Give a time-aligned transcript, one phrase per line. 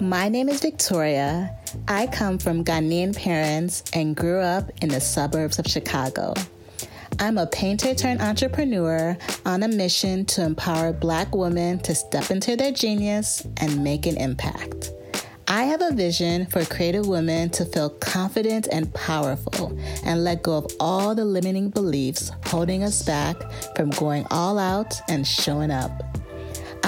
[0.00, 1.56] My name is Victoria.
[1.88, 6.34] I come from Ghanaian parents and grew up in the suburbs of Chicago.
[7.18, 12.54] I'm a painter turned entrepreneur on a mission to empower Black women to step into
[12.54, 14.92] their genius and make an impact.
[15.48, 20.58] I have a vision for creative women to feel confident and powerful and let go
[20.58, 23.36] of all the limiting beliefs holding us back
[23.74, 26.07] from going all out and showing up.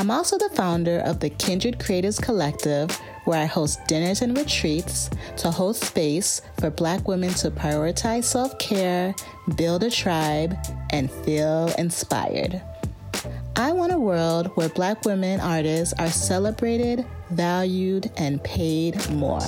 [0.01, 2.91] I'm also the founder of the Kindred Creatives Collective,
[3.27, 8.59] where I host dinners and retreats to host space for Black women to prioritize self
[8.59, 9.15] care,
[9.57, 10.57] build a tribe,
[10.89, 12.63] and feel inspired.
[13.57, 19.47] I want a world where Black women artists are celebrated, valued, and paid more.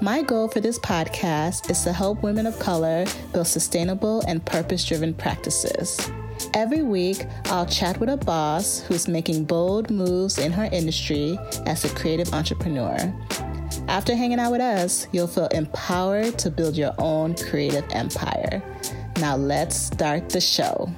[0.00, 3.04] My goal for this podcast is to help women of color
[3.34, 6.10] build sustainable and purpose driven practices.
[6.54, 11.84] Every week, I'll chat with a boss who's making bold moves in her industry as
[11.84, 12.96] a creative entrepreneur.
[13.88, 18.62] After hanging out with us, you'll feel empowered to build your own creative empire.
[19.20, 20.90] Now, let's start the show.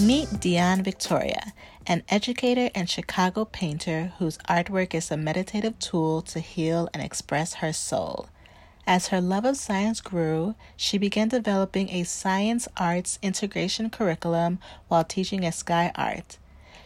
[0.00, 1.52] Meet Dion Victoria,
[1.86, 7.54] an educator and Chicago painter whose artwork is a meditative tool to heal and express
[7.54, 8.28] her soul.
[8.88, 15.04] As her love of science grew, she began developing a science arts integration curriculum while
[15.04, 16.38] teaching at Sky Art.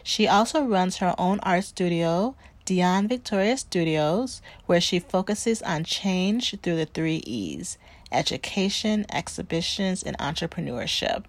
[0.03, 6.53] She also runs her own art studio, Dion Victoria Studios, where she focuses on change
[6.61, 7.77] through the three E's
[8.11, 11.23] education, exhibitions, and entrepreneurship.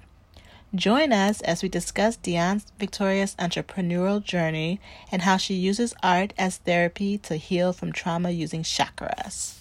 [0.74, 4.80] Join us as we discuss Dion Victoria's entrepreneurial journey
[5.12, 9.60] and how she uses art as therapy to heal from trauma using chakras.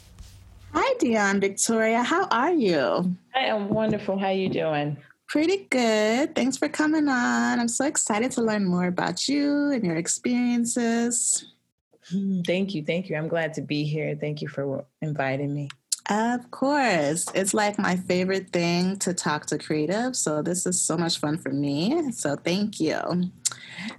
[0.73, 2.01] Hi, Dion Victoria.
[2.01, 3.15] How are you?
[3.35, 4.17] I am wonderful.
[4.17, 4.97] How are you doing?
[5.27, 6.35] Pretty good.
[6.35, 7.59] Thanks for coming on.
[7.59, 11.45] I'm so excited to learn more about you and your experiences.
[12.09, 12.83] Hmm, thank you.
[12.83, 13.15] Thank you.
[13.15, 14.17] I'm glad to be here.
[14.19, 15.69] Thank you for inviting me.
[16.09, 17.27] Of course.
[17.33, 20.17] It's like my favorite thing to talk to creatives.
[20.17, 22.11] So this is so much fun for me.
[22.11, 23.31] So thank you.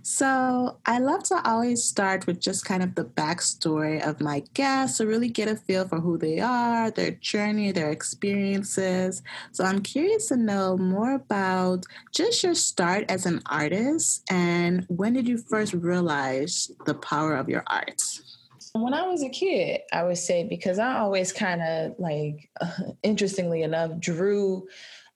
[0.02, 4.98] So I love to always start with just kind of the backstory of my guests
[4.98, 9.22] to really get a feel for who they are, their journey, their experiences.
[9.52, 15.14] So I'm curious to know more about just your start as an artist and when
[15.14, 18.02] did you first realize the power of your art?
[18.74, 22.72] When I was a kid, I would say because I always kind of like, uh,
[23.04, 24.66] interestingly enough, drew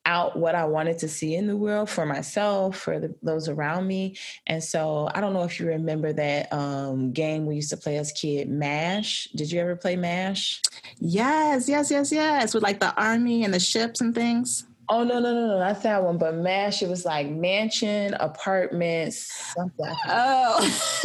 [0.06, 3.88] out what I wanted to see in the world for myself, for the, those around
[3.88, 4.16] me.
[4.46, 7.98] And so I don't know if you remember that um, game we used to play
[7.98, 9.28] as kid, MASH.
[9.34, 10.62] Did you ever play MASH?
[11.00, 12.54] Yes, yes, yes, yes.
[12.54, 14.64] With like the army and the ships and things.
[14.90, 16.82] Oh no no no no not that one, but Mash.
[16.82, 19.94] It was like mansion, apartments, something.
[20.08, 20.58] Oh,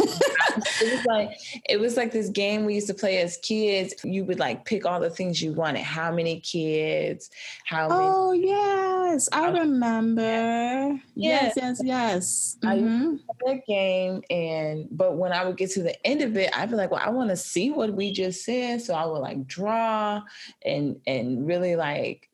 [0.80, 3.94] it was like it was like this game we used to play as kids.
[4.02, 5.82] You would like pick all the things you wanted.
[5.82, 7.28] How many kids?
[7.66, 7.88] How?
[7.88, 10.98] many Oh yes, I remember.
[11.14, 12.56] Yes, yes, yes.
[12.64, 13.16] Mm-hmm.
[13.28, 16.70] I that game, and but when I would get to the end of it, I'd
[16.70, 19.46] be like, well, I want to see what we just said, so I would like
[19.46, 20.22] draw
[20.64, 22.30] and and really like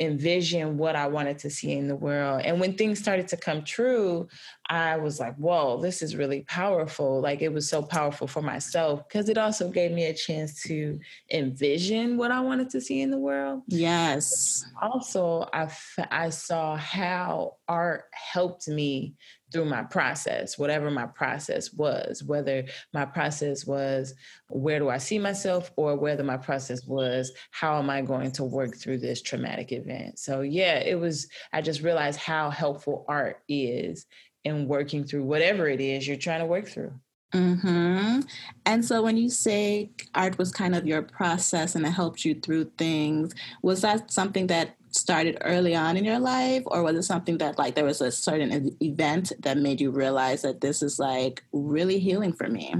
[0.00, 2.42] envision what I wanted to see in the world.
[2.44, 4.28] And when things started to come true,
[4.68, 7.20] I was like, whoa, this is really powerful.
[7.20, 11.00] Like it was so powerful for myself because it also gave me a chance to
[11.32, 13.62] envision what I wanted to see in the world.
[13.66, 14.66] Yes.
[14.80, 15.68] Also, I,
[16.10, 19.14] I saw how art helped me
[19.52, 24.14] through my process, whatever my process was, whether my process was
[24.48, 28.44] where do I see myself or whether my process was how am I going to
[28.44, 30.18] work through this traumatic event.
[30.18, 34.06] So, yeah, it was, I just realized how helpful art is
[34.44, 36.92] in working through whatever it is you're trying to work through.
[37.34, 38.20] Mm-hmm.
[38.64, 42.34] And so when you say art was kind of your process and it helped you
[42.34, 47.02] through things, was that something that started early on in your life or was it
[47.02, 50.98] something that like there was a certain event that made you realize that this is
[50.98, 52.74] like really healing for me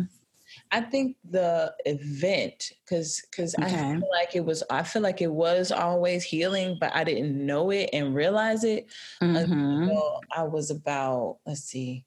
[0.70, 3.66] i think the event because because okay.
[3.66, 7.34] i feel like it was i feel like it was always healing but i didn't
[7.44, 8.86] know it and realize it
[9.22, 9.36] mm-hmm.
[9.36, 12.04] until i was about let's see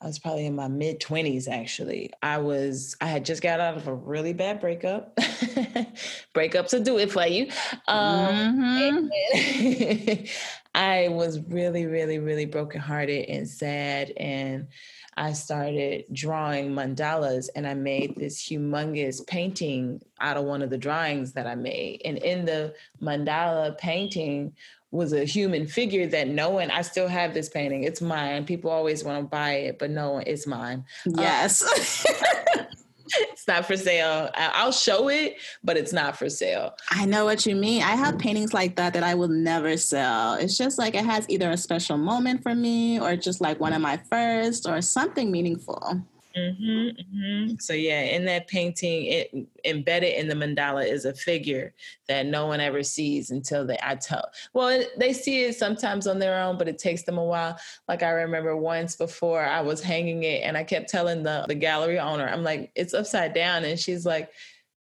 [0.00, 2.10] I was probably in my mid 20s actually.
[2.22, 5.16] I was I had just got out of a really bad breakup.
[6.34, 7.48] Breakups will do it for you.
[7.88, 10.24] Um, mm-hmm.
[10.74, 14.68] I was really really really brokenhearted and sad and
[15.16, 20.78] I started drawing mandalas and I made this humongous painting out of one of the
[20.78, 22.02] drawings that I made.
[22.04, 22.72] And in the
[23.02, 24.52] mandala painting
[24.90, 28.70] was a human figure that no one i still have this painting it's mine people
[28.70, 32.64] always want to buy it but no one it's mine yes um,
[33.32, 34.30] it's not for sale.
[34.34, 36.74] I'll show it, but it's not for sale.
[36.90, 37.82] I know what you mean.
[37.82, 40.34] I have paintings like that that I will never sell.
[40.34, 43.72] It's just like it has either a special moment for me or just like one
[43.72, 46.02] of my first or something meaningful.
[46.36, 47.54] Mm-hmm, mm-hmm.
[47.58, 49.34] So yeah, in that painting, it
[49.64, 51.74] embedded in the mandala is a figure
[52.06, 54.30] that no one ever sees until they I tell.
[54.52, 57.58] Well, they see it sometimes on their own, but it takes them a while.
[57.88, 61.54] Like I remember once before I was hanging it, and I kept telling the the
[61.54, 64.30] gallery owner, I'm like, it's upside down, and she's like,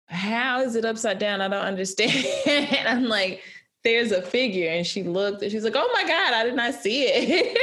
[0.07, 1.41] How is it upside down?
[1.41, 2.27] I don't understand.
[2.47, 3.43] and I'm like,
[3.85, 6.75] There's a figure, and she looked, and she's like, Oh my god, I did not
[6.75, 7.59] see it.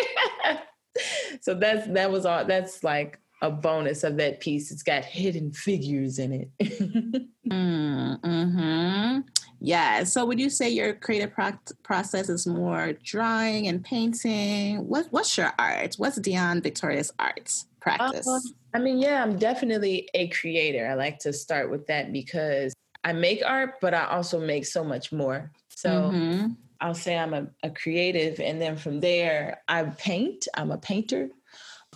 [1.42, 2.46] so that's that was all.
[2.46, 4.72] That's like a bonus of that piece.
[4.72, 6.50] It's got hidden figures in it.
[7.50, 9.20] mm, hmm
[9.60, 10.04] Yeah.
[10.04, 14.88] So, would you say your creative pro- process is more drawing and painting?
[14.88, 15.96] What What's your art?
[15.98, 18.28] What's Dion Victoria's art practice?
[18.28, 18.40] Uh,
[18.74, 20.88] I mean, yeah, I'm definitely a creator.
[20.88, 22.74] I like to start with that because
[23.04, 25.52] I make art, but I also make so much more.
[25.70, 25.90] So.
[25.90, 26.48] Mm-hmm.
[26.82, 30.46] I'll say I'm a, a creative, and then from there, I paint.
[30.56, 31.30] I'm a painter.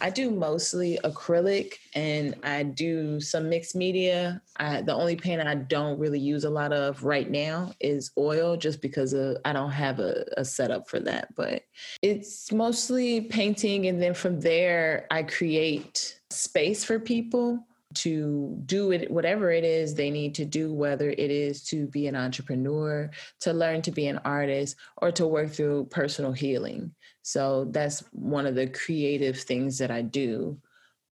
[0.01, 4.41] I do mostly acrylic and I do some mixed media.
[4.57, 8.57] I, the only paint I don't really use a lot of right now is oil
[8.57, 11.33] just because of, I don't have a, a setup for that.
[11.35, 11.63] But
[12.01, 13.87] it's mostly painting.
[13.87, 19.95] And then from there, I create space for people to do it whatever it is
[19.95, 23.09] they need to do whether it is to be an entrepreneur
[23.39, 26.93] to learn to be an artist or to work through personal healing
[27.29, 30.57] so that's one of the creative things that I do.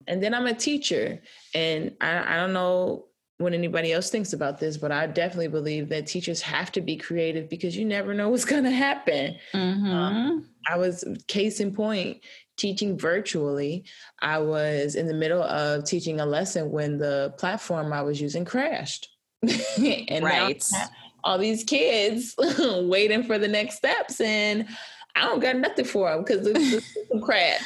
[0.07, 1.21] And then I'm a teacher.
[1.53, 3.05] And I, I don't know
[3.37, 6.97] what anybody else thinks about this, but I definitely believe that teachers have to be
[6.97, 9.35] creative because you never know what's going to happen.
[9.53, 9.91] Mm-hmm.
[9.91, 12.21] Um, I was, case in point,
[12.57, 13.85] teaching virtually.
[14.19, 18.43] I was in the middle of teaching a lesson when the platform I was using
[18.43, 19.07] crashed.
[19.77, 20.67] and right.
[21.23, 24.19] all these kids waiting for the next steps.
[24.19, 24.67] And
[25.17, 27.59] I don't got nothing for them because it's, some crap.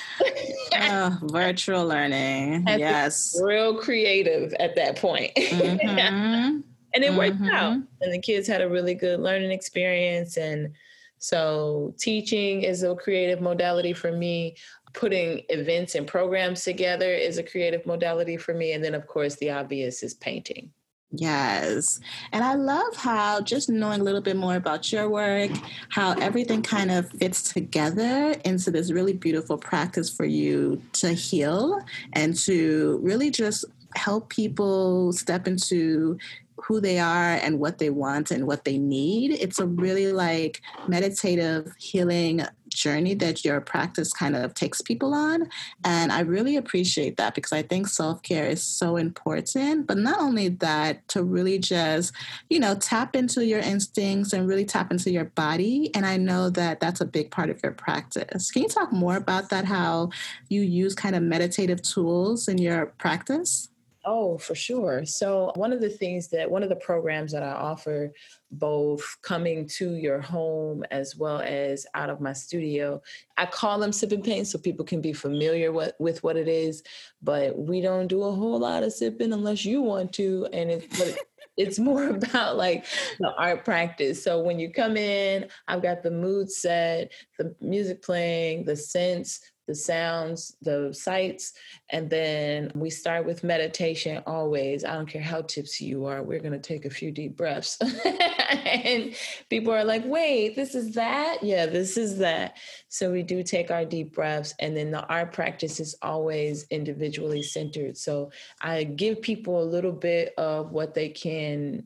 [0.80, 2.65] oh, virtual learning.
[2.68, 3.38] yes.
[3.42, 5.33] Real creative at that point.
[5.36, 5.89] Mm-hmm.
[5.89, 6.63] and
[6.94, 7.18] it mm-hmm.
[7.18, 7.74] worked out.
[8.01, 10.38] And the kids had a really good learning experience.
[10.38, 10.74] And
[11.18, 14.56] so teaching is a creative modality for me.
[14.94, 18.74] Putting events and programs together is a creative modality for me.
[18.74, 20.71] And then, of course, the obvious is painting.
[21.13, 21.99] Yes.
[22.31, 25.51] And I love how just knowing a little bit more about your work,
[25.89, 31.81] how everything kind of fits together into this really beautiful practice for you to heal
[32.13, 33.65] and to really just
[33.95, 36.17] help people step into
[36.55, 39.31] who they are and what they want and what they need.
[39.31, 42.45] It's a really like meditative healing
[42.81, 45.49] journey that your practice kind of takes people on.
[45.83, 49.87] And I really appreciate that because I think self care is so important.
[49.87, 52.13] But not only that, to really just,
[52.49, 55.91] you know, tap into your instincts and really tap into your body.
[55.95, 58.51] And I know that that's a big part of your practice.
[58.51, 59.65] Can you talk more about that?
[59.65, 60.09] How
[60.49, 63.70] you use kind of meditative tools in your practice?
[64.03, 65.06] Oh, for sure.
[65.06, 68.12] So, one of the things that one of the programs that I offer,
[68.50, 73.00] both coming to your home as well as out of my studio,
[73.38, 76.48] I call them sip and paint so people can be familiar with, with what it
[76.48, 76.81] is.
[77.21, 80.48] But we don't do a whole lot of sipping unless you want to.
[80.51, 81.20] And it's, but
[81.55, 82.86] it's more about like
[83.20, 84.24] the art practice.
[84.24, 89.41] So, when you come in, I've got the mood set, the music playing, the scents,
[89.71, 91.53] the sounds, the sights,
[91.91, 94.83] and then we start with meditation always.
[94.83, 97.79] I don't care how tipsy you are, we're going to take a few deep breaths.
[98.65, 99.15] and
[99.49, 101.37] people are like, wait, this is that?
[101.41, 102.57] Yeah, this is that.
[102.89, 107.41] So we do take our deep breaths, and then the art practice is always individually
[107.41, 107.97] centered.
[107.97, 111.85] So I give people a little bit of what they can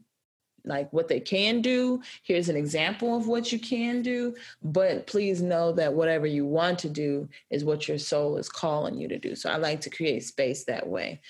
[0.65, 2.01] like what they can do.
[2.24, 4.36] Here's an example of what you can do.
[4.63, 8.98] But please know that whatever you want to do is what your soul is calling
[8.98, 9.36] you to do.
[9.36, 11.22] So I like to create space that way.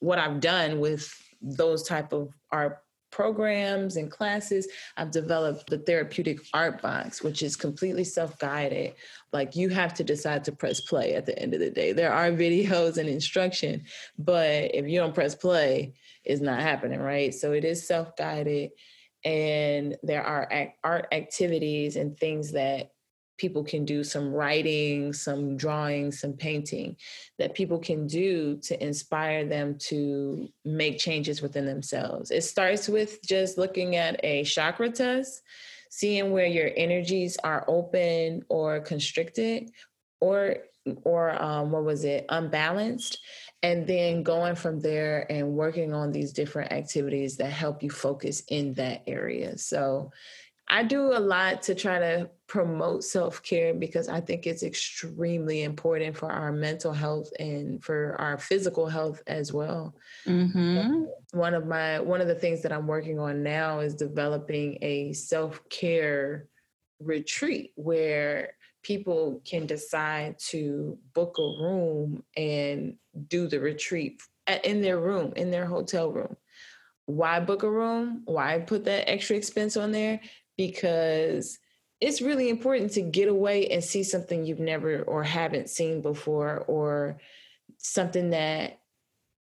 [0.00, 2.83] What I've done with those type of art
[3.14, 4.66] programs and classes,
[4.96, 8.94] I've developed the therapeutic art box, which is completely self guided.
[9.32, 11.92] Like you have to decide to press play at the end of the day.
[11.92, 13.84] There are videos and instruction,
[14.18, 15.94] but if you don't press play,
[16.24, 17.32] it's not happening, right?
[17.32, 18.72] So it is self guided.
[19.24, 22.93] And there are art activities and things that
[23.36, 26.96] people can do some writing, some drawing, some painting
[27.38, 32.30] that people can do to inspire them to make changes within themselves.
[32.30, 35.42] It starts with just looking at a chakra test,
[35.90, 39.70] seeing where your energies are open or constricted,
[40.20, 40.58] or
[41.04, 43.18] or um, what was it unbalanced
[43.62, 48.42] and then going from there and working on these different activities that help you focus
[48.48, 50.10] in that area so
[50.68, 55.62] I do a lot to try to promote self care because I think it's extremely
[55.62, 59.94] important for our mental health and for our physical health as well.
[60.26, 61.04] Mm-hmm.
[61.32, 65.12] One of my one of the things that I'm working on now is developing a
[65.12, 66.48] self care
[66.98, 72.96] retreat where people can decide to book a room and
[73.28, 74.22] do the retreat
[74.62, 76.36] in their room in their hotel room
[77.06, 80.20] why book a room why put that extra expense on there
[80.56, 81.58] because
[82.00, 86.64] it's really important to get away and see something you've never or haven't seen before
[86.66, 87.18] or
[87.78, 88.80] something that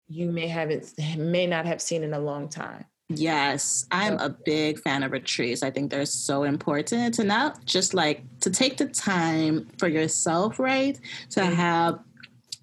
[0.08, 2.84] you may haven't may not have seen in a long time
[3.16, 5.62] Yes, I'm a big fan of retreats.
[5.62, 10.58] I think they're so important to not just like to take the time for yourself,
[10.58, 10.98] right?
[11.30, 11.54] To mm-hmm.
[11.54, 11.98] have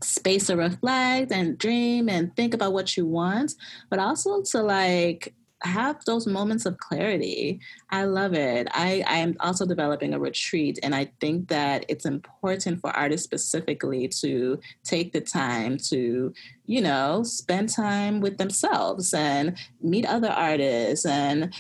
[0.02, 3.54] space to reflect and dream and think about what you want,
[3.90, 7.60] but also to like have those moments of clarity.
[7.90, 8.68] I love it.
[8.72, 13.26] I, I am also developing a retreat, and I think that it's important for artists
[13.26, 16.34] specifically to take the time to,
[16.66, 21.54] you know, spend time with themselves and meet other artists and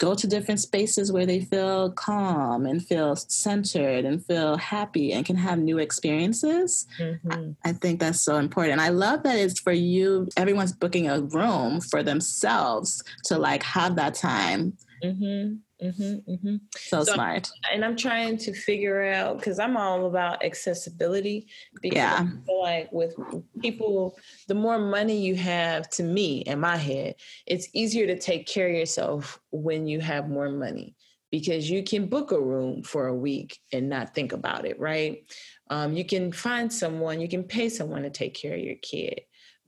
[0.00, 5.26] go to different spaces where they feel calm and feel centered and feel happy and
[5.26, 6.86] can have new experiences.
[6.98, 7.52] Mm-hmm.
[7.64, 8.80] I, I think that's so important.
[8.80, 13.94] I love that it's for you, everyone's booking a room for themselves to like have
[13.96, 14.72] that time.
[15.04, 15.56] Mm-hmm.
[15.82, 16.56] Mm-hmm, mm-hmm.
[16.76, 17.50] So, so, smart.
[17.72, 21.48] And I'm trying to figure out because I'm all about accessibility.
[21.80, 22.26] Because yeah.
[22.26, 23.14] I feel like with
[23.60, 24.18] people,
[24.48, 27.14] the more money you have, to me, in my head,
[27.46, 30.94] it's easier to take care of yourself when you have more money
[31.30, 35.24] because you can book a room for a week and not think about it, right?
[35.70, 39.20] Um, you can find someone, you can pay someone to take care of your kid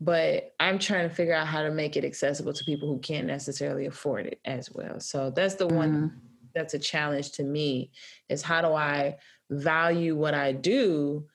[0.05, 3.27] but I'm trying to figure out how to make it accessible to people who can't
[3.27, 4.99] necessarily afford it as well.
[4.99, 6.13] So that's the one mm.
[6.55, 7.93] that's a challenge to me
[8.29, 9.17] is how do I
[9.51, 11.27] value what I do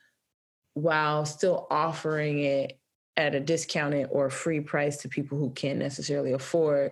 [0.74, 2.80] while still offering it
[3.16, 6.92] at a discounted or free price to people who can't necessarily afford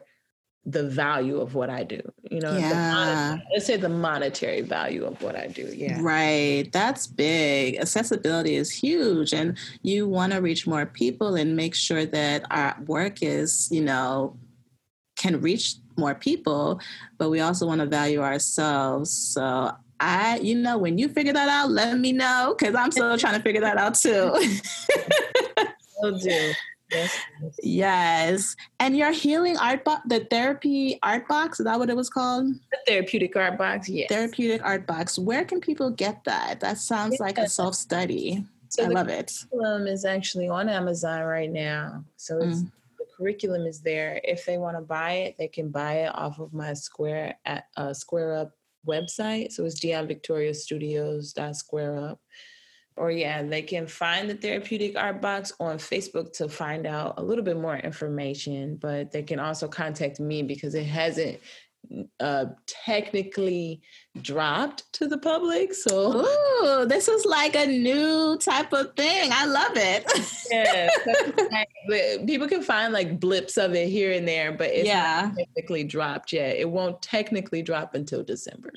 [0.65, 2.01] the value of what I do.
[2.31, 3.37] You know, yeah.
[3.53, 5.71] let's say the monetary value of what I do.
[5.75, 5.99] Yeah.
[6.01, 6.67] Right.
[6.71, 7.77] That's big.
[7.77, 9.33] Accessibility is huge.
[9.33, 13.81] And you want to reach more people and make sure that our work is, you
[13.81, 14.37] know,
[15.15, 16.81] can reach more people,
[17.17, 19.11] but we also want to value ourselves.
[19.11, 23.17] So I, you know, when you figure that out, let me know because I'm still
[23.17, 24.33] trying to figure that out too.
[26.01, 26.53] Will do.
[26.91, 27.19] Yes.
[27.63, 28.55] Yes.
[28.79, 32.47] And your healing art box, the therapy art box, is that what it was called?
[32.71, 34.07] The therapeutic art box, yes.
[34.09, 35.17] Therapeutic art box.
[35.17, 36.59] Where can people get that?
[36.59, 38.45] That sounds like a self study.
[38.69, 39.31] So I love it.
[39.51, 42.03] Curriculum is actually on Amazon right now.
[42.17, 42.71] So it's mm.
[42.97, 44.19] the curriculum is there.
[44.23, 47.67] If they want to buy it, they can buy it off of my Square at
[47.77, 48.51] uh, Square Up
[48.85, 49.51] website.
[49.51, 52.19] So it's Dion Victoria Studios Square Up
[52.97, 57.23] or yeah, they can find the therapeutic art box on Facebook to find out a
[57.23, 58.77] little bit more information.
[58.77, 61.39] But they can also contact me because it hasn't
[62.19, 63.81] uh, technically
[64.21, 65.73] dropped to the public.
[65.73, 69.29] So, Ooh, this is like a new type of thing.
[69.33, 70.05] I love it.
[70.51, 71.65] yeah,
[72.25, 75.29] people can find like blips of it here and there, but it's yeah.
[75.29, 76.55] not technically dropped yet.
[76.57, 78.71] It won't technically drop until December.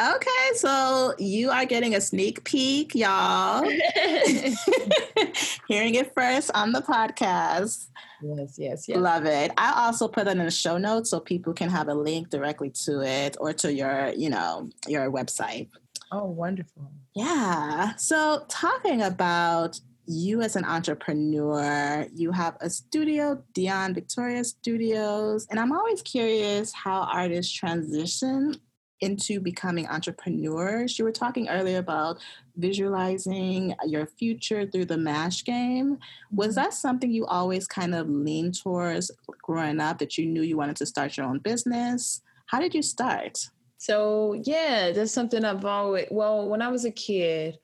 [0.00, 3.62] Okay, so you are getting a sneak peek, y'all.
[5.68, 7.88] Hearing it first on the podcast.
[8.22, 8.96] Yes, yes, yes.
[8.96, 9.52] Love it.
[9.58, 12.70] I also put it in the show notes so people can have a link directly
[12.84, 15.68] to it or to your, you know, your website.
[16.10, 16.90] Oh, wonderful.
[17.14, 17.94] Yeah.
[17.96, 25.60] So talking about you as an entrepreneur, you have a studio, Dion Victoria Studios, and
[25.60, 28.54] I'm always curious how artists transition
[29.00, 30.98] into becoming entrepreneurs.
[30.98, 32.18] You were talking earlier about
[32.56, 35.98] visualizing your future through the MASH game.
[36.32, 36.64] Was mm-hmm.
[36.64, 39.10] that something you always kind of leaned towards
[39.42, 42.22] growing up that you knew you wanted to start your own business?
[42.46, 43.38] How did you start?
[43.78, 47.58] So, yeah, that's something I've always, well, when I was a kid,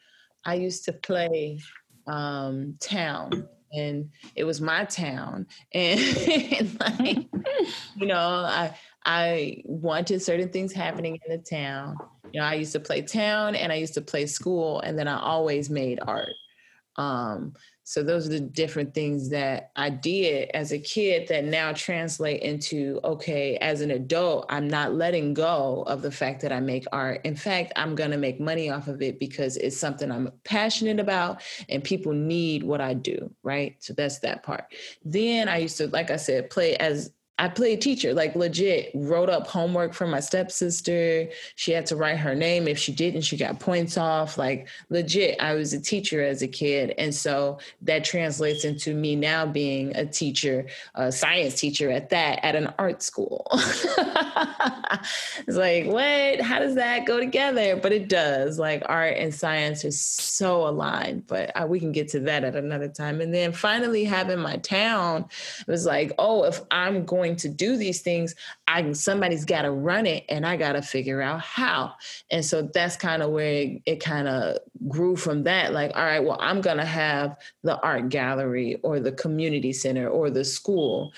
[0.45, 1.61] I used to play
[2.07, 7.27] um, town and it was my town and, and like
[7.97, 8.75] you know i
[9.07, 11.97] I wanted certain things happening in the town.
[12.33, 15.07] You know, I used to play town and I used to play school, and then
[15.07, 16.35] I always made art.
[16.97, 17.55] Um,
[17.89, 22.43] So those are the different things that I did as a kid that now translate
[22.43, 26.85] into okay, as an adult, I'm not letting go of the fact that I make
[26.91, 27.21] art.
[27.23, 30.99] In fact, I'm going to make money off of it because it's something I'm passionate
[30.99, 33.77] about and people need what I do, right?
[33.79, 34.65] So that's that part.
[35.05, 39.29] Then I used to like I said play as I played teacher, like legit, wrote
[39.29, 41.29] up homework for my stepsister.
[41.55, 42.67] She had to write her name.
[42.67, 44.39] If she didn't, she got points off.
[44.39, 46.95] Like legit, I was a teacher as a kid.
[46.97, 52.43] And so that translates into me now being a teacher, a science teacher at that,
[52.43, 53.47] at an art school.
[53.53, 56.41] it's like, what?
[56.41, 57.77] How does that go together?
[57.77, 58.59] But it does.
[58.59, 61.27] Like art and science is so aligned.
[61.27, 63.21] But uh, we can get to that at another time.
[63.21, 65.27] And then finally having my town
[65.67, 68.37] was like, oh, if I'm going to do these things,
[68.69, 71.95] I somebody's got to run it, and I got to figure out how.
[72.31, 75.73] And so that's kind of where it, it kind of grew from that.
[75.73, 80.31] Like, all right, well, I'm gonna have the art gallery or the community center or
[80.31, 81.13] the school.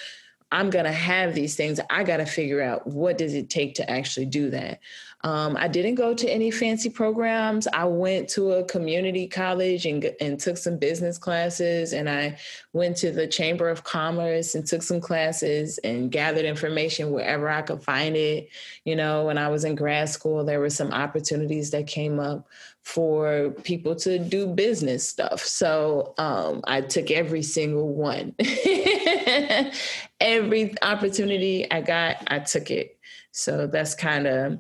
[0.50, 1.78] I'm gonna have these things.
[1.90, 4.80] I got to figure out what does it take to actually do that.
[5.24, 7.66] Um, I didn't go to any fancy programs.
[7.66, 12.38] I went to a community college and, and took some business classes, and I
[12.72, 17.62] went to the Chamber of Commerce and took some classes and gathered information wherever I
[17.62, 18.50] could find it.
[18.84, 22.46] You know, when I was in grad school, there were some opportunities that came up
[22.82, 25.40] for people to do business stuff.
[25.40, 28.34] So um, I took every single one.
[30.20, 32.98] every opportunity I got, I took it.
[33.32, 34.58] So that's kind of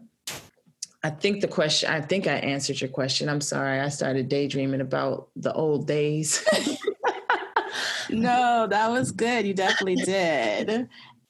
[1.04, 3.28] I think the question, I think I answered your question.
[3.28, 3.78] I'm sorry.
[3.78, 6.44] I started daydreaming about the old days.
[8.10, 9.46] no, that was good.
[9.46, 10.88] You definitely did.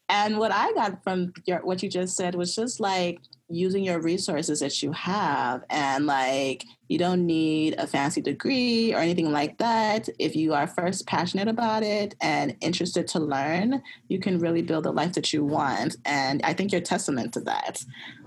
[0.09, 3.21] And what I got from your, what you just said was just like
[3.51, 8.99] using your resources that you have and like you don't need a fancy degree or
[8.99, 10.09] anything like that.
[10.19, 14.85] If you are first passionate about it and interested to learn, you can really build
[14.85, 15.97] the life that you want.
[16.07, 17.85] And I think you're testament to that.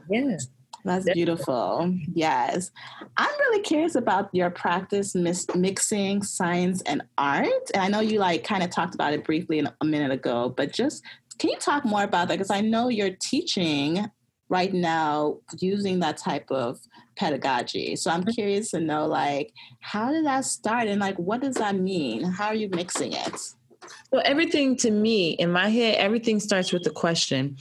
[0.07, 0.47] Yes.
[0.83, 1.93] That's beautiful.
[2.13, 2.71] Yes.
[3.17, 7.47] I'm really curious about your practice mis- mixing science and art.
[7.73, 10.71] And I know you like kind of talked about it briefly a minute ago, but
[10.71, 11.03] just
[11.39, 12.35] can you talk more about that?
[12.35, 14.09] Because I know you're teaching
[14.49, 16.79] right now using that type of
[17.15, 17.95] pedagogy.
[17.95, 18.31] So I'm mm-hmm.
[18.31, 22.23] curious to know like how did that start and like what does that mean?
[22.23, 23.35] How are you mixing it?
[24.11, 27.57] Well, everything to me in my head, everything starts with the question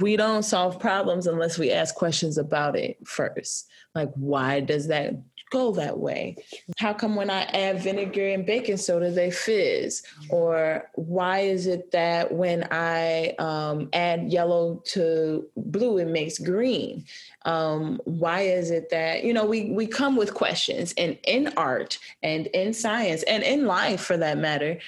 [0.00, 3.68] we don't solve problems unless we ask questions about it first.
[3.94, 5.14] Like, why does that
[5.50, 6.36] go that way?
[6.78, 10.02] How come when I add vinegar and baking soda, they fizz?
[10.30, 17.04] Or why is it that when I um, add yellow to blue, it makes green?
[17.44, 21.98] Um, why is it that, you know, we, we come with questions and in art
[22.22, 24.78] and in science and in life for that matter,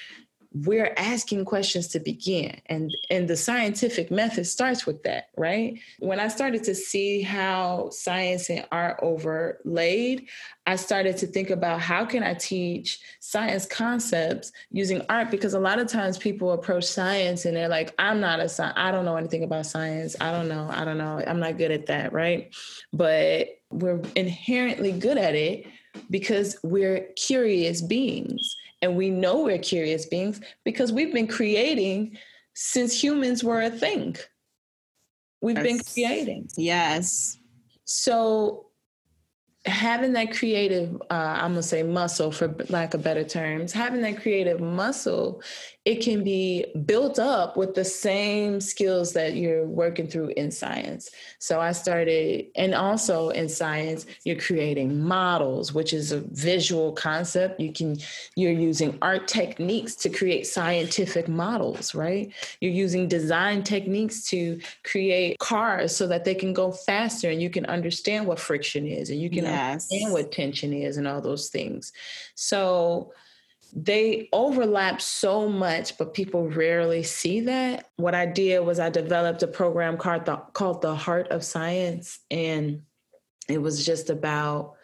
[0.52, 2.60] we're asking questions to begin.
[2.66, 5.78] And and the scientific method starts with that right?
[6.00, 10.26] When i started to see how science and art overlaid
[10.66, 15.30] i started to think about how can i teach science concepts using art?
[15.30, 18.74] Because a lot of times people approach science and they're like i'm not a science
[18.76, 20.16] i don't know anything about science.
[20.20, 20.68] I don't know.
[20.70, 21.22] I don't know.
[21.26, 22.54] I'm not good at that right?
[22.92, 25.66] But we're inherently good at it
[26.08, 32.16] because we're curious beings and we know we're curious beings because we've been creating
[32.54, 34.16] since humans were a thing.
[35.40, 35.64] We've yes.
[35.64, 36.48] been creating.
[36.56, 37.38] Yes.
[37.84, 38.70] So
[39.66, 44.00] having that creative uh, i'm going to say muscle for lack of better terms having
[44.00, 45.42] that creative muscle
[45.90, 51.10] it can be built up with the same skills that you're working through in science.
[51.40, 57.58] So I started, and also in science, you're creating models, which is a visual concept.
[57.58, 57.96] You can,
[58.36, 62.32] you're using art techniques to create scientific models, right?
[62.60, 67.50] You're using design techniques to create cars so that they can go faster and you
[67.50, 69.90] can understand what friction is and you can yes.
[69.90, 71.92] understand what tension is and all those things.
[72.36, 73.12] So,
[73.74, 77.88] they overlap so much, but people rarely see that.
[77.96, 82.20] What I did was I developed a program called the, called the Heart of Science,
[82.30, 82.82] and
[83.48, 84.74] it was just about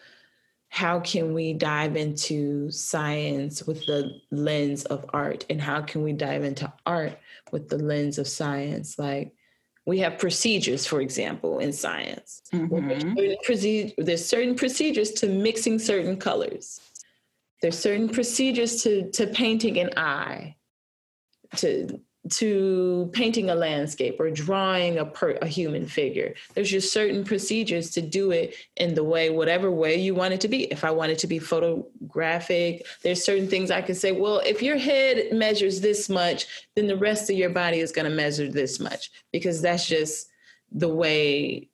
[0.69, 6.13] how can we dive into science with the lens of art, and how can we
[6.13, 7.19] dive into art
[7.53, 9.33] with the lens of science, like
[9.87, 12.43] we have procedures, for example, in science.
[12.53, 12.89] Mm-hmm.
[12.89, 16.81] There's, certain there's certain procedures to mixing certain colors
[17.63, 20.57] there's certain procedures to to painting an eye,
[21.57, 26.35] to to painting a landscape or drawing a, per, a human figure.
[26.55, 30.41] There's just certain procedures to do it in the way, whatever way you want it
[30.43, 30.65] to be.
[30.65, 34.63] If I want it to be photographic, there's certain things I can say, well, if
[34.63, 38.51] your head measures this much, then the rest of your body is going to measure
[38.51, 40.29] this much because that's just
[40.73, 41.69] the way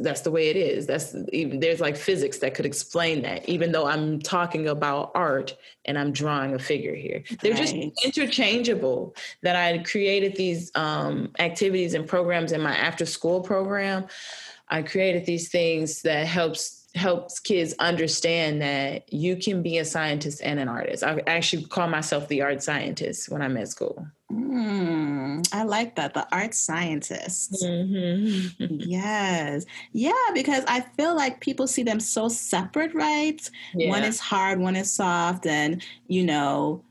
[0.00, 3.72] that's the way it is that's even there's like physics that could explain that even
[3.72, 5.56] though i'm talking about art
[5.86, 11.94] and i'm drawing a figure here they're just interchangeable that i created these um, activities
[11.94, 14.04] and programs in my after school program
[14.68, 20.42] i created these things that helps helps kids understand that you can be a scientist
[20.42, 21.02] and an artist.
[21.02, 24.06] I actually call myself the art scientist when I'm at school.
[24.32, 27.52] Mm, I like that, the art scientist.
[27.62, 28.76] Mm-hmm.
[28.80, 29.66] yes.
[29.92, 33.40] Yeah, because I feel like people see them so separate, right?
[33.74, 33.90] Yeah.
[33.90, 36.82] One is hard, one is soft, and, you know,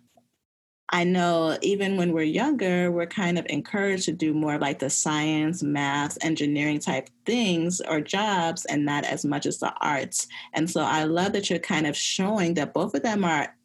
[0.94, 4.90] I know even when we're younger, we're kind of encouraged to do more like the
[4.90, 10.28] science, math, engineering type things or jobs and not as much as the arts.
[10.54, 13.56] And so I love that you're kind of showing that both of them are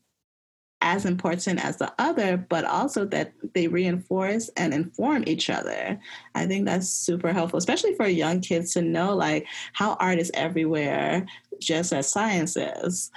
[0.82, 5.98] as important as the other, but also that they reinforce and inform each other.
[6.34, 10.30] I think that's super helpful, especially for young kids to know like how art is
[10.34, 11.26] everywhere,
[11.60, 13.10] just as science is.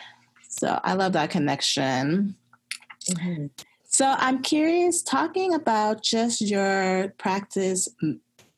[0.48, 2.36] So I love that connection.
[3.10, 3.48] Mm-hmm.
[3.84, 7.90] So I'm curious, talking about just your practice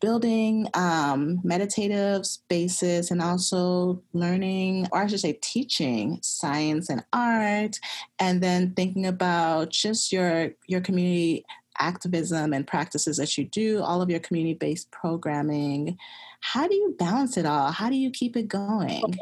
[0.02, 7.80] building um, meditative spaces and also learning, or I should say, teaching science and art,
[8.20, 11.46] and then thinking about just your your community
[11.80, 15.98] activism and practices that you do, all of your community based programming.
[16.42, 17.72] How do you balance it all?
[17.72, 19.04] How do you keep it going?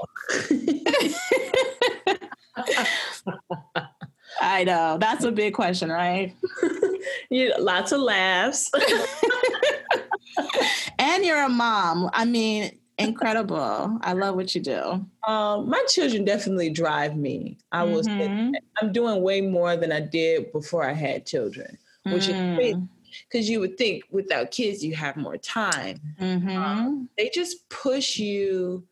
[4.42, 4.98] I know.
[5.00, 6.36] That's a big question, right?
[7.30, 8.72] you lots of laughs.
[11.00, 12.10] and you're a mom.
[12.14, 13.98] I mean, incredible.
[14.02, 15.06] I love what you do.
[15.28, 17.58] Um, my children definitely drive me.
[17.72, 17.94] I mm-hmm.
[17.94, 18.08] was
[18.82, 22.52] I'm doing way more than I did before I had children, which mm.
[22.52, 22.76] is great
[23.30, 26.00] because you would think without kids you have more time.
[26.20, 26.58] Mm-hmm.
[26.58, 28.86] Um, they just push you,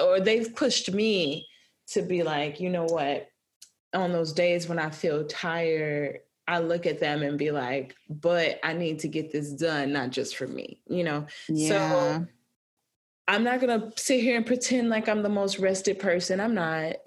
[0.00, 1.46] or they've pushed me
[1.88, 3.28] to be like, you know what?
[3.94, 8.58] On those days when I feel tired, I look at them and be like, but
[8.62, 11.26] I need to get this done, not just for me, you know?
[11.48, 11.68] Yeah.
[11.68, 12.26] So
[13.26, 16.40] I'm not going to sit here and pretend like I'm the most rested person.
[16.40, 16.96] I'm not.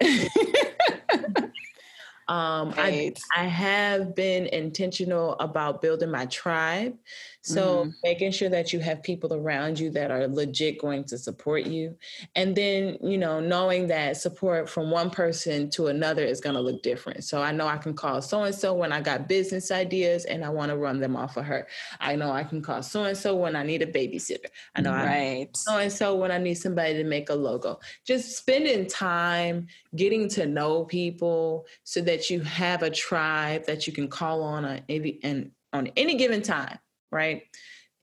[2.28, 3.18] Um, right.
[3.36, 6.96] I, I have been intentional about building my tribe.
[7.42, 7.90] So mm-hmm.
[8.04, 11.96] making sure that you have people around you that are legit going to support you.
[12.36, 16.60] And then, you know, knowing that support from one person to another is going to
[16.60, 17.24] look different.
[17.24, 20.44] So I know I can call so and so when I got business ideas and
[20.44, 21.66] I want to run them off of her.
[21.98, 24.46] I know I can call so and so when I need a babysitter.
[24.76, 25.48] I know right.
[25.56, 27.80] so and so when I need somebody to make a logo.
[28.06, 33.92] Just spending time getting to know people so that you have a tribe that you
[33.92, 36.78] can call on on any, and on any given time
[37.12, 37.42] right?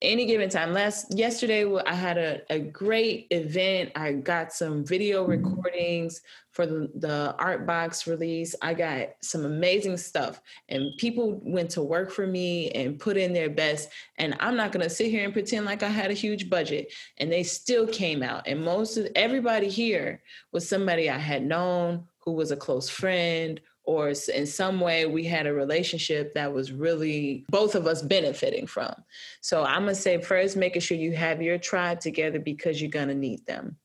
[0.02, 0.72] Any given time.
[0.72, 3.92] Last yesterday, I had a, a great event.
[3.98, 8.56] I got some video recordings for the, the art box release.
[8.62, 13.34] I got some amazing stuff, and people went to work for me and put in
[13.34, 13.90] their best.
[14.18, 16.94] And I'm not gonna sit here and pretend like I had a huge budget.
[17.18, 18.48] And they still came out.
[18.48, 20.22] And most of everybody here
[20.54, 23.60] was somebody I had known who was a close friend
[23.90, 28.68] or in some way we had a relationship that was really both of us benefiting
[28.68, 28.94] from.
[29.42, 33.16] So I'm gonna say first, making sure you have your tribe together because you're gonna
[33.16, 33.78] need them.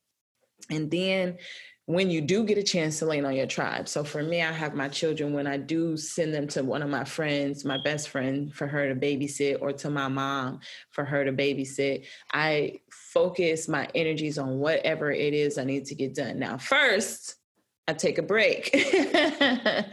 [0.69, 1.39] And then
[1.87, 3.89] when you do get a chance to lean on your tribe.
[3.89, 6.91] So for me, I have my children when I do send them to one of
[6.91, 11.25] my friends, my best friend, for her to babysit, or to my mom for her
[11.25, 16.39] to babysit, I focus my energies on whatever it is I need to get done.
[16.39, 17.37] Now, first,
[17.87, 18.73] I take a break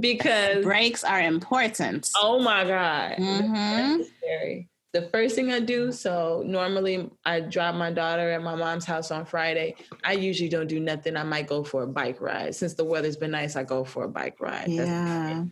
[0.00, 2.10] because breaks are important.
[2.16, 3.16] Oh my God.
[3.16, 4.60] Mm-hmm.
[4.92, 9.10] The first thing I do, so normally I drop my daughter at my mom's house
[9.10, 9.76] on Friday.
[10.04, 11.16] I usually don't do nothing.
[11.16, 12.54] I might go for a bike ride.
[12.54, 14.68] Since the weather's been nice, I go for a bike ride.
[14.68, 15.44] Yeah.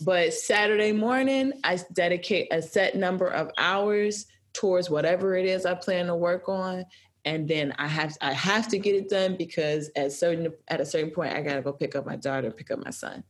[0.00, 5.74] But Saturday morning, I dedicate a set number of hours towards whatever it is I
[5.74, 6.84] plan to work on
[7.28, 10.86] and then I have I have to get it done because at certain at a
[10.86, 13.22] certain point I gotta go pick up my daughter, pick up my son.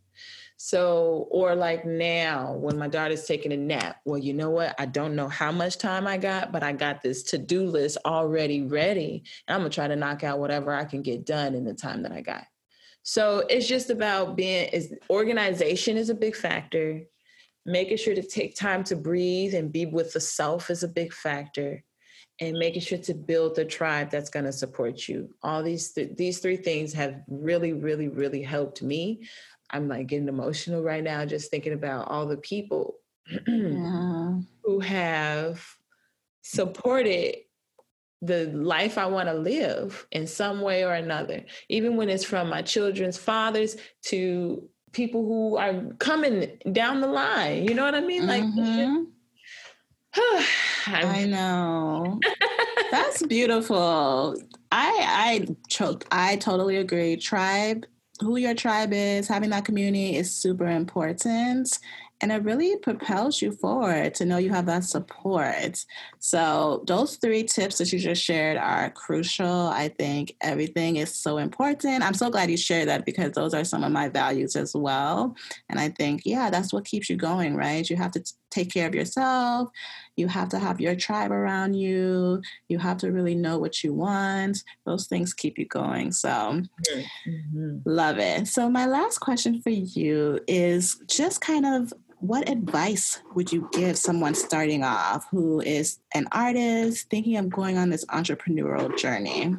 [0.57, 4.75] So, or like now when my daughter's taking a nap, well, you know what?
[4.79, 7.99] I don't know how much time I got, but I got this to do list
[8.05, 9.25] already ready.
[9.47, 12.03] And I'm gonna try to knock out whatever I can get done in the time
[12.03, 12.45] that I got.
[13.03, 17.03] So it's just about being is organization is a big factor
[17.67, 21.13] making sure to take time to breathe and be with the self is a big
[21.13, 21.83] factor
[22.41, 26.17] and making sure to build the tribe that's going to support you all these th-
[26.17, 29.21] these three things have really really really helped me
[29.71, 32.97] i'm like getting emotional right now just thinking about all the people
[33.47, 34.39] yeah.
[34.65, 35.65] who have
[36.43, 37.37] supported
[38.23, 42.49] the life I want to live in some way or another, even when it's from
[42.49, 47.65] my children's fathers to people who are coming down the line.
[47.65, 48.23] You know what I mean?
[48.23, 49.05] Mm-hmm.
[50.87, 52.19] I know.
[52.91, 54.37] That's beautiful.
[54.73, 55.47] I
[55.81, 57.17] I I totally agree.
[57.17, 57.87] Tribe,
[58.21, 61.79] who your tribe is, having that community is super important
[62.21, 65.85] and it really propels you forward to know you have that support.
[66.19, 69.69] So, those three tips that you just shared are crucial.
[69.69, 72.03] I think everything is so important.
[72.03, 75.37] I'm so glad you shared that because those are some of my values as well.
[75.69, 77.89] And I think, yeah, that's what keeps you going, right?
[77.89, 79.71] You have to take care of yourself.
[80.17, 82.43] You have to have your tribe around you.
[82.69, 84.63] You have to really know what you want.
[84.85, 86.13] Those things keep you going.
[86.13, 87.79] So, mm-hmm.
[87.85, 88.49] love it.
[88.49, 93.97] So, my last question for you is just kind of what advice would you give
[93.97, 99.55] someone starting off who is an artist thinking of going on this entrepreneurial journey?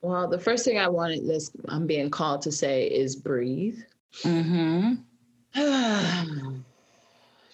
[0.00, 3.80] Well, the first thing I wanted this I'm being called to say is breathe.
[4.22, 4.94] Mm-hmm.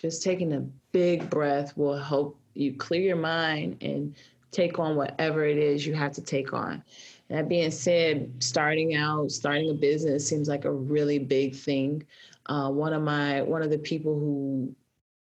[0.05, 0.61] Just taking a
[0.93, 4.15] big breath will help you clear your mind and
[4.51, 6.85] take on whatever it is you have to take on.
[7.29, 12.05] That being said, starting out, starting a business seems like a really big thing
[12.47, 14.75] uh, one of my one of the people who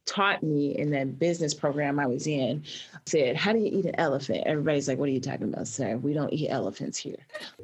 [0.06, 2.62] taught me in that business program I was in
[3.06, 4.42] said, How do you eat an elephant?
[4.44, 5.96] Everybody's like, What are you talking about, sir?
[5.96, 7.16] We don't eat elephants here.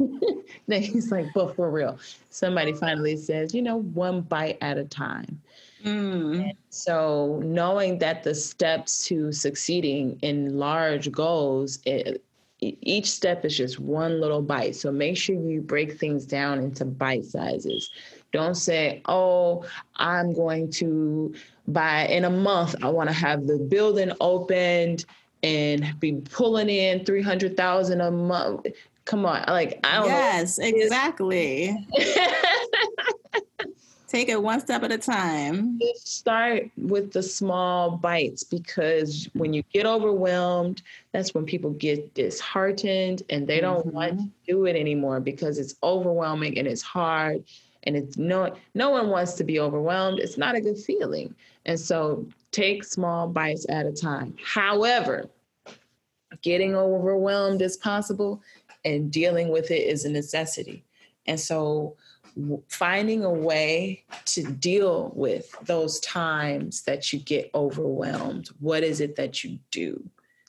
[0.66, 1.98] then he's like, But for real.
[2.30, 5.42] Somebody finally says, You know, one bite at a time.
[5.84, 6.52] Mm.
[6.70, 12.22] So knowing that the steps to succeeding in large goals, it,
[12.60, 14.76] each step is just one little bite.
[14.76, 17.90] So make sure you break things down into bite sizes.
[18.32, 19.64] Don't say, oh,
[19.96, 21.34] I'm going to
[21.72, 25.04] by in a month, I want to have the building opened
[25.42, 28.66] and be pulling in 300,000 a month.
[29.04, 29.44] Come on.
[29.48, 30.66] Like, I don't yes, know.
[30.66, 31.74] exactly.
[34.10, 35.78] Take it one step at a time.
[35.78, 42.12] Just start with the small bites because when you get overwhelmed, that's when people get
[42.14, 43.96] disheartened and they don't mm-hmm.
[43.96, 47.44] want to do it anymore because it's overwhelming and it's hard
[47.84, 51.80] and it's no no one wants to be overwhelmed it's not a good feeling and
[51.80, 55.30] so take small bites at a time however
[56.42, 58.42] getting overwhelmed is possible
[58.84, 60.84] and dealing with it is a necessity
[61.26, 61.96] and so
[62.68, 68.48] finding a way to deal with those times that you get overwhelmed.
[68.60, 70.02] What is it that you do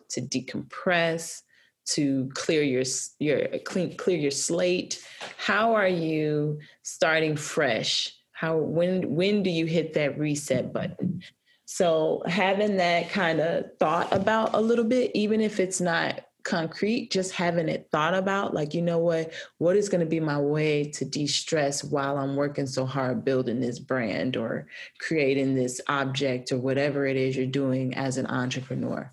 [0.10, 1.42] to decompress
[1.84, 2.84] to clear your
[3.20, 5.04] your clean clear your slate?
[5.38, 8.16] How are you starting fresh?
[8.32, 11.22] How when when do you hit that reset button?
[11.66, 17.12] So having that kind of thought about a little bit even if it's not concrete
[17.12, 20.40] just having it thought about like you know what what is going to be my
[20.40, 24.68] way to de-stress while i'm working so hard building this brand or
[25.00, 29.12] creating this object or whatever it is you're doing as an entrepreneur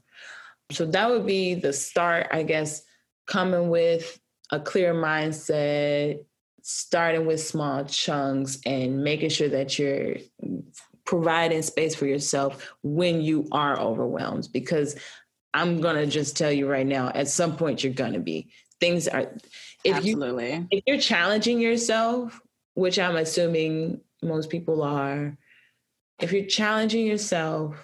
[0.70, 2.82] so that would be the start, I guess,
[3.26, 6.24] coming with a clear mindset,
[6.62, 10.16] starting with small chunks and making sure that you're
[11.06, 14.48] providing space for yourself when you are overwhelmed.
[14.52, 14.96] Because
[15.54, 18.48] I'm gonna just tell you right now, at some point you're gonna be.
[18.80, 19.32] Things are
[19.84, 20.52] if Absolutely.
[20.52, 22.40] you if you're challenging yourself,
[22.74, 25.36] which I'm assuming most people are,
[26.20, 27.76] if you're challenging yourself,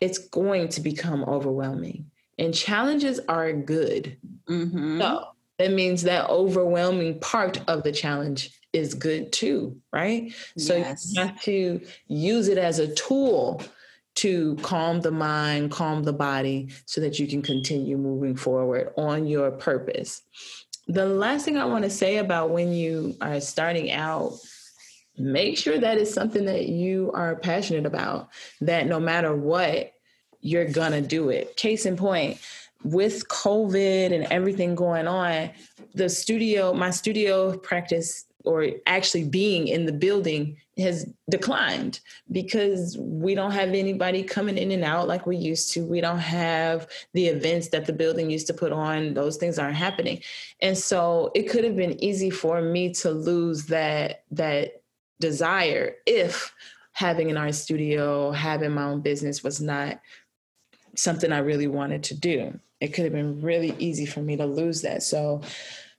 [0.00, 4.16] it's going to become overwhelming and challenges are good.
[4.48, 5.00] Mm-hmm.
[5.00, 10.32] So that means that overwhelming part of the challenge is good too, right?
[10.56, 11.12] So yes.
[11.12, 13.62] you have to use it as a tool
[14.18, 19.26] to calm the mind, calm the body, so that you can continue moving forward on
[19.26, 20.22] your purpose.
[20.88, 24.32] The last thing I want to say about when you are starting out,
[25.16, 29.92] make sure that is something that you are passionate about, that no matter what,
[30.40, 31.56] you're gonna do it.
[31.56, 32.38] Case in point,
[32.84, 35.50] with COVID and everything going on,
[35.94, 42.00] the studio, my studio practice or actually being in the building has declined
[42.32, 45.84] because we don't have anybody coming in and out like we used to.
[45.84, 49.12] We don't have the events that the building used to put on.
[49.12, 50.22] Those things aren't happening.
[50.62, 54.82] And so it could have been easy for me to lose that that
[55.20, 56.54] desire if
[56.92, 60.00] having an art studio, having my own business was not
[60.96, 62.58] something I really wanted to do.
[62.80, 65.02] It could have been really easy for me to lose that.
[65.02, 65.42] So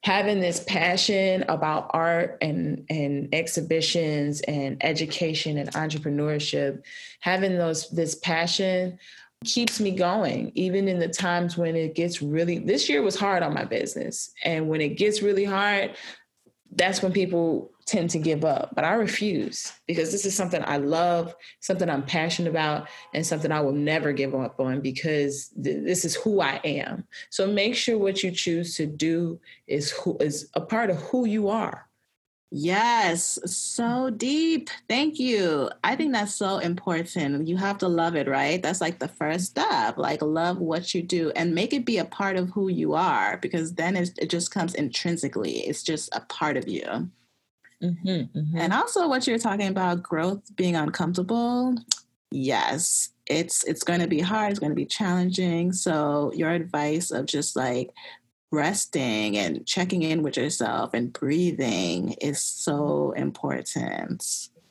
[0.03, 6.83] having this passion about art and and exhibitions and education and entrepreneurship,
[7.19, 8.97] having those this passion
[9.45, 13.41] keeps me going even in the times when it gets really this year was hard
[13.41, 14.31] on my business.
[14.43, 15.95] And when it gets really hard
[16.71, 20.77] that's when people tend to give up, but I refuse because this is something I
[20.77, 25.83] love, something I'm passionate about, and something I will never give up on because th-
[25.83, 27.05] this is who I am.
[27.29, 31.25] So make sure what you choose to do is who is a part of who
[31.25, 31.89] you are.
[32.51, 34.71] Yes, so deep.
[34.87, 35.69] Thank you.
[35.83, 37.47] I think that's so important.
[37.47, 38.61] You have to love it, right?
[38.61, 39.99] That's like the first step.
[39.99, 43.37] Like, love what you do and make it be a part of who you are
[43.37, 45.59] because then it just comes intrinsically.
[45.59, 47.11] It's just a part of you.
[47.83, 48.57] Mm-hmm, mm-hmm.
[48.57, 51.75] And also, what you're talking about, growth being uncomfortable.
[52.31, 54.51] Yes, it's it's going to be hard.
[54.51, 55.71] It's going to be challenging.
[55.71, 57.91] So, your advice of just like
[58.51, 64.21] resting and checking in with yourself and breathing is so important.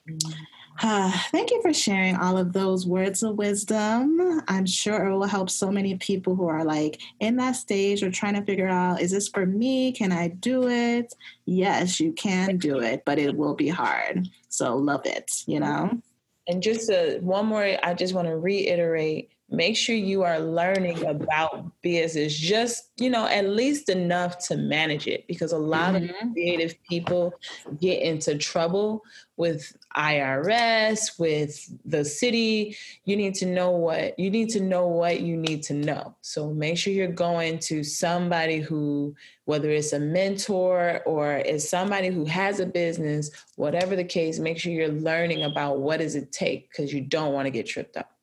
[0.09, 0.33] Mm-hmm.
[0.81, 4.43] Uh, thank you for sharing all of those words of wisdom.
[4.47, 8.11] I'm sure it will help so many people who are like in that stage or
[8.11, 9.93] trying to figure out is this for me?
[9.93, 11.15] Can I do it?
[11.47, 14.29] Yes, you can do it, but it will be hard.
[14.49, 16.01] So love it, you know?
[16.47, 21.05] And just uh, one more, I just want to reiterate make sure you are learning
[21.07, 26.29] about business just you know at least enough to manage it because a lot mm-hmm.
[26.29, 27.33] of creative people
[27.81, 29.03] get into trouble
[29.39, 32.77] with IRS with the city.
[33.05, 36.15] You need to know what you need to know what you need to know.
[36.21, 42.09] So make sure you're going to somebody who whether it's a mentor or is somebody
[42.09, 46.31] who has a business whatever the case make sure you're learning about what does it
[46.33, 48.18] take because you don't want to get tripped up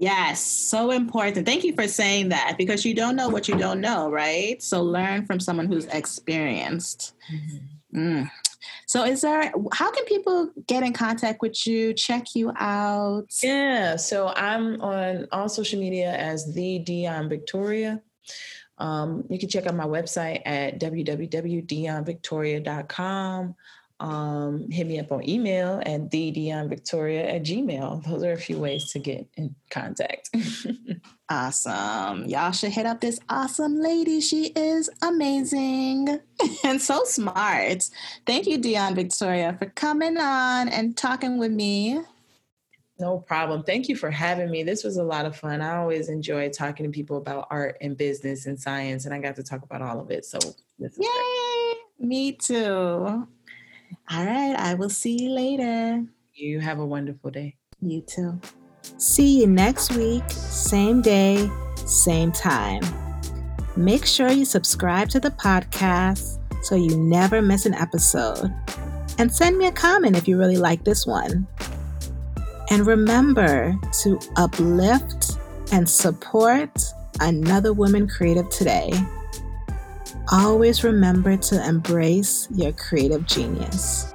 [0.00, 1.44] Yes, so important.
[1.44, 4.62] Thank you for saying that because you don't know what you don't know, right?
[4.62, 7.12] So learn from someone who's experienced.
[7.30, 7.98] Mm-hmm.
[7.98, 8.30] Mm.
[8.86, 13.26] So, is there, how can people get in contact with you, check you out?
[13.42, 18.00] Yeah, so I'm on all social media as the Dion Victoria.
[18.78, 23.54] Um, you can check out my website at www.dionvictoria.com
[24.00, 28.02] um, hit me up on email at thedionvictoria at gmail.
[28.04, 30.30] Those are a few ways to get in contact.
[31.28, 32.24] awesome.
[32.24, 34.20] Y'all should hit up this awesome lady.
[34.20, 36.18] She is amazing
[36.64, 37.84] and so smart.
[38.26, 42.00] Thank you, Dion Victoria, for coming on and talking with me.
[42.98, 43.62] No problem.
[43.62, 44.62] Thank you for having me.
[44.62, 45.60] This was a lot of fun.
[45.60, 49.36] I always enjoy talking to people about art and business and science, and I got
[49.36, 50.26] to talk about all of it.
[50.26, 50.38] So,
[50.78, 50.88] Yay!
[50.98, 52.06] Great.
[52.06, 53.26] Me too.
[54.10, 54.54] All right.
[54.56, 56.04] I will see you later.
[56.34, 57.56] You have a wonderful day.
[57.80, 58.40] You too.
[58.98, 62.82] See you next week, same day, same time.
[63.76, 68.52] Make sure you subscribe to the podcast so you never miss an episode.
[69.18, 71.46] And send me a comment if you really like this one.
[72.70, 75.38] And remember to uplift
[75.72, 76.70] and support
[77.20, 78.92] another woman creative today
[80.30, 84.14] always remember to embrace your creative genius.